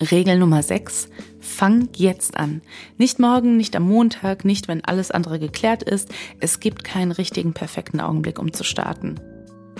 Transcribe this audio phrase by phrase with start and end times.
[0.00, 1.08] Regel Nummer 6.
[1.40, 2.62] Fang jetzt an.
[2.96, 6.08] Nicht morgen, nicht am Montag, nicht wenn alles andere geklärt ist.
[6.40, 9.20] Es gibt keinen richtigen perfekten Augenblick, um zu starten.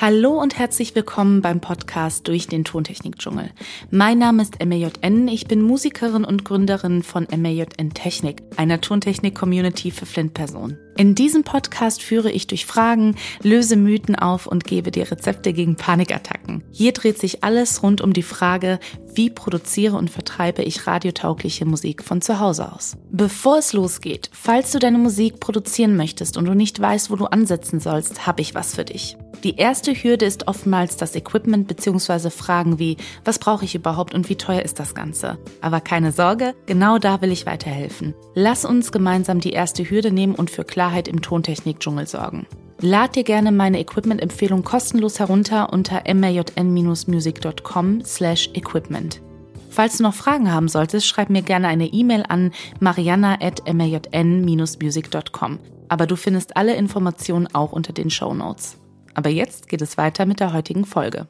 [0.00, 3.50] Hallo und herzlich willkommen beim Podcast durch den Tontechnik-Dschungel.
[3.90, 10.06] Mein Name ist MAJN, ich bin Musikerin und Gründerin von MAJN Technik, einer Tontechnik-Community für
[10.06, 10.78] Flint-Personen.
[10.98, 15.76] In diesem Podcast führe ich durch Fragen, löse Mythen auf und gebe dir Rezepte gegen
[15.76, 16.64] Panikattacken.
[16.72, 18.80] Hier dreht sich alles rund um die Frage,
[19.14, 22.96] wie produziere und vertreibe ich radiotaugliche Musik von zu Hause aus.
[23.12, 27.26] Bevor es losgeht, falls du deine Musik produzieren möchtest und du nicht weißt, wo du
[27.26, 29.16] ansetzen sollst, habe ich was für dich.
[29.44, 32.28] Die erste Hürde ist oftmals das Equipment bzw.
[32.30, 35.38] Fragen wie, was brauche ich überhaupt und wie teuer ist das Ganze?
[35.60, 38.14] Aber keine Sorge, genau da will ich weiterhelfen.
[38.34, 42.46] Lass uns gemeinsam die erste Hürde nehmen und für Klarheit im Tontechnik-Dschungel sorgen.
[42.80, 49.20] Lad dir gerne meine Equipment-Empfehlung kostenlos herunter unter majn-music.com slash equipment.
[49.68, 55.58] Falls du noch Fragen haben solltest, schreib mir gerne eine E-Mail an mariana.majn-music.com.
[55.90, 58.78] Aber du findest alle Informationen auch unter den Show Notes.
[59.12, 61.28] Aber jetzt geht es weiter mit der heutigen Folge.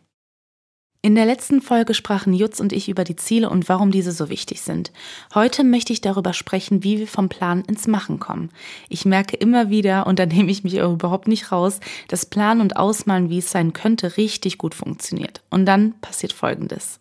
[1.00, 4.30] In der letzten Folge sprachen Jutz und ich über die Ziele und warum diese so
[4.30, 4.90] wichtig sind.
[5.32, 8.50] Heute möchte ich darüber sprechen, wie wir vom Plan ins Machen kommen.
[8.88, 12.60] Ich merke immer wieder, und da nehme ich mich auch überhaupt nicht raus, dass Planen
[12.60, 15.40] und Ausmalen, wie es sein könnte, richtig gut funktioniert.
[15.50, 16.98] Und dann passiert Folgendes.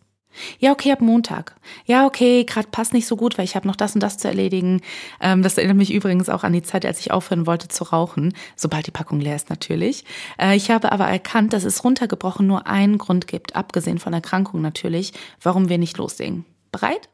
[0.60, 1.56] Ja, okay, ab Montag.
[1.86, 4.28] Ja, okay, gerade passt nicht so gut, weil ich habe noch das und das zu
[4.28, 4.82] erledigen.
[5.22, 8.34] Ähm, das erinnert mich übrigens auch an die Zeit, als ich aufhören wollte zu rauchen,
[8.56, 10.06] sobald die Packung leer ist natürlich.
[10.40, 14.62] Äh, ich habe aber erkannt, dass es runtergebrochen nur einen Grund gibt, abgesehen von Erkrankung
[14.62, 16.46] natürlich, warum wir nicht loslegen.
[16.72, 17.10] Bereit?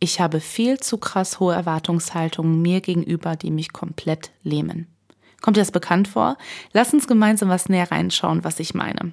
[0.00, 4.88] Ich habe viel zu krass hohe Erwartungshaltungen mir gegenüber, die mich komplett lähmen.
[5.40, 6.36] Kommt dir das bekannt vor?
[6.72, 9.12] Lass uns gemeinsam was näher reinschauen, was ich meine.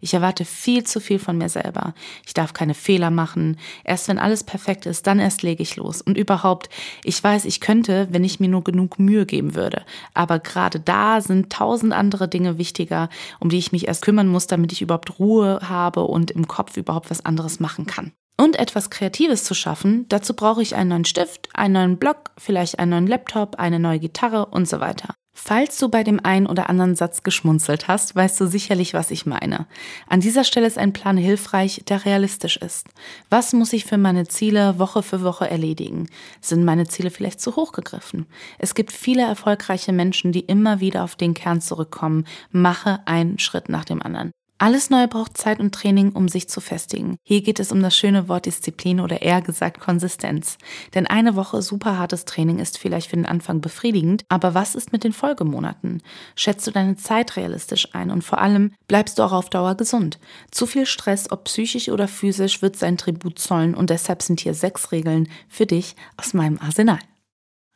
[0.00, 1.94] Ich erwarte viel zu viel von mir selber.
[2.26, 3.58] Ich darf keine Fehler machen.
[3.84, 6.00] Erst wenn alles perfekt ist, dann erst lege ich los.
[6.00, 6.68] Und überhaupt,
[7.04, 9.84] ich weiß, ich könnte, wenn ich mir nur genug Mühe geben würde.
[10.14, 13.08] Aber gerade da sind tausend andere Dinge wichtiger,
[13.38, 16.76] um die ich mich erst kümmern muss, damit ich überhaupt Ruhe habe und im Kopf
[16.76, 18.12] überhaupt was anderes machen kann.
[18.40, 22.78] Und etwas Kreatives zu schaffen, dazu brauche ich einen neuen Stift, einen neuen Block, vielleicht
[22.78, 25.14] einen neuen Laptop, eine neue Gitarre und so weiter.
[25.32, 29.26] Falls du bei dem einen oder anderen Satz geschmunzelt hast, weißt du sicherlich, was ich
[29.26, 29.66] meine.
[30.08, 32.88] An dieser Stelle ist ein Plan hilfreich, der realistisch ist.
[33.30, 36.08] Was muss ich für meine Ziele Woche für Woche erledigen?
[36.40, 38.26] Sind meine Ziele vielleicht zu hoch gegriffen?
[38.58, 42.26] Es gibt viele erfolgreiche Menschen, die immer wieder auf den Kern zurückkommen.
[42.50, 44.32] Mache einen Schritt nach dem anderen.
[44.62, 47.16] Alles Neue braucht Zeit und Training, um sich zu festigen.
[47.22, 50.58] Hier geht es um das schöne Wort Disziplin oder eher gesagt Konsistenz.
[50.94, 54.92] Denn eine Woche super hartes Training ist vielleicht für den Anfang befriedigend, aber was ist
[54.92, 56.02] mit den Folgemonaten?
[56.36, 60.18] Schätzt du deine Zeit realistisch ein und vor allem bleibst du auch auf Dauer gesund?
[60.50, 64.52] Zu viel Stress, ob psychisch oder physisch, wird sein Tribut zollen und deshalb sind hier
[64.52, 66.98] sechs Regeln für dich aus meinem Arsenal.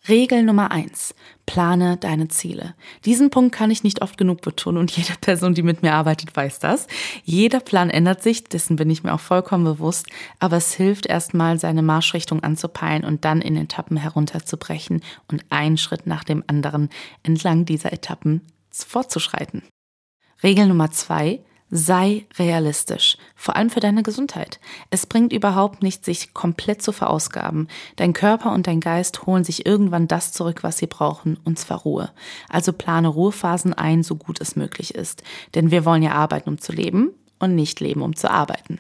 [0.06, 1.14] Regel Nummer eins:
[1.46, 2.74] Plane deine Ziele.
[3.06, 6.36] Diesen Punkt kann ich nicht oft genug betonen und jede Person, die mit mir arbeitet,
[6.36, 6.86] weiß das.
[7.24, 10.06] Jeder Plan ändert sich, dessen bin ich mir auch vollkommen bewusst,
[10.38, 16.06] aber es hilft erstmal, seine Marschrichtung anzupeilen und dann in Etappen herunterzubrechen und einen Schritt
[16.06, 16.90] nach dem anderen
[17.22, 19.62] entlang dieser Etappen fortzuschreiten.
[20.42, 21.40] Regel Nummer zwei:
[21.76, 24.60] Sei realistisch, vor allem für deine Gesundheit.
[24.90, 27.66] Es bringt überhaupt nichts, sich komplett zu verausgaben.
[27.96, 31.78] Dein Körper und dein Geist holen sich irgendwann das zurück, was sie brauchen, und zwar
[31.78, 32.12] Ruhe.
[32.48, 35.24] Also plane Ruhephasen ein, so gut es möglich ist.
[35.56, 38.78] Denn wir wollen ja arbeiten, um zu leben und nicht leben, um zu arbeiten.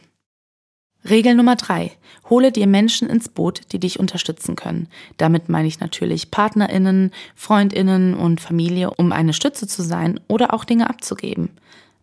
[1.04, 1.90] Regel Nummer drei.
[2.30, 4.86] Hole dir Menschen ins Boot, die dich unterstützen können.
[5.16, 10.64] Damit meine ich natürlich PartnerInnen, FreundInnen und Familie, um eine Stütze zu sein oder auch
[10.64, 11.50] Dinge abzugeben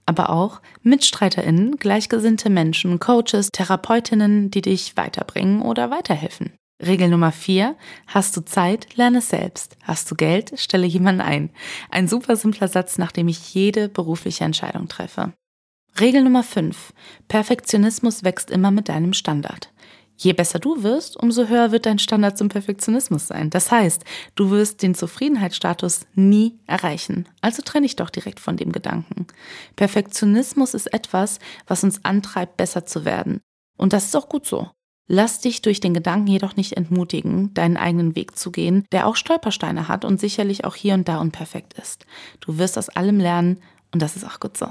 [0.06, 6.54] aber auch MitstreiterInnen, gleichgesinnte Menschen, Coaches, Therapeutinnen, die dich weiterbringen oder weiterhelfen.
[6.82, 7.76] Regel Nummer vier:
[8.08, 9.78] Hast du Zeit, lerne selbst.
[9.84, 11.52] Hast du Geld, stelle jemanden ein.
[11.90, 15.34] Ein super simpler Satz, nach dem ich jede berufliche Entscheidung treffe.
[16.00, 16.94] Regel Nummer fünf:
[17.28, 19.72] Perfektionismus wächst immer mit deinem Standard.
[20.24, 23.50] Je besser du wirst, umso höher wird dein Standard zum Perfektionismus sein.
[23.50, 27.28] Das heißt, du wirst den Zufriedenheitsstatus nie erreichen.
[27.42, 29.26] Also trenne ich doch direkt von dem Gedanken.
[29.76, 33.42] Perfektionismus ist etwas, was uns antreibt, besser zu werden.
[33.80, 34.70] Und das ist auch gut so.
[35.08, 39.16] Lass dich durch den Gedanken jedoch nicht entmutigen, deinen eigenen Weg zu gehen, der auch
[39.16, 42.06] Stolpersteine hat und sicherlich auch hier und da unperfekt ist.
[42.42, 43.60] Du wirst aus allem lernen
[43.92, 44.68] und das ist auch gut so.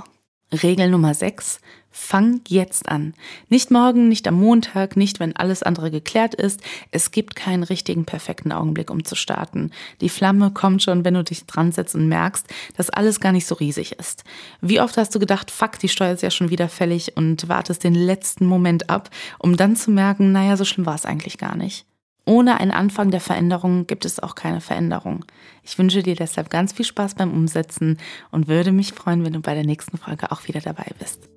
[0.53, 1.61] Regel Nummer 6.
[1.93, 3.15] Fang jetzt an.
[3.49, 6.61] Nicht morgen, nicht am Montag, nicht wenn alles andere geklärt ist.
[6.91, 9.71] Es gibt keinen richtigen perfekten Augenblick, um zu starten.
[10.01, 13.47] Die Flamme kommt schon, wenn du dich dran setzt und merkst, dass alles gar nicht
[13.47, 14.25] so riesig ist.
[14.61, 17.83] Wie oft hast du gedacht, fuck, die Steuer ist ja schon wieder fällig und wartest
[17.83, 21.57] den letzten Moment ab, um dann zu merken, naja, so schlimm war es eigentlich gar
[21.57, 21.87] nicht.
[22.31, 25.25] Ohne einen Anfang der Veränderung gibt es auch keine Veränderung.
[25.65, 27.99] Ich wünsche dir deshalb ganz viel Spaß beim Umsetzen
[28.31, 31.29] und würde mich freuen, wenn du bei der nächsten Folge auch wieder dabei bist.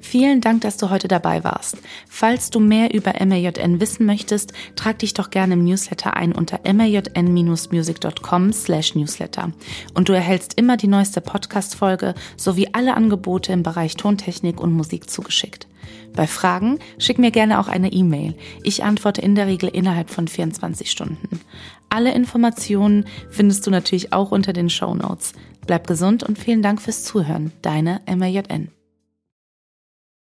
[0.00, 1.78] Vielen Dank, dass du heute dabei warst.
[2.06, 6.60] Falls du mehr über MAJN wissen möchtest, trag dich doch gerne im Newsletter ein unter
[6.70, 9.52] majn-music.com slash newsletter.
[9.94, 15.08] Und du erhältst immer die neueste Podcast-Folge sowie alle Angebote im Bereich Tontechnik und Musik
[15.08, 15.66] zugeschickt.
[16.14, 18.34] Bei Fragen schick mir gerne auch eine E-Mail.
[18.62, 21.40] Ich antworte in der Regel innerhalb von 24 Stunden.
[21.88, 25.32] Alle Informationen findest du natürlich auch unter den Show Notes.
[25.66, 27.52] Bleib gesund und vielen Dank fürs Zuhören.
[27.62, 28.73] Deine MAJN.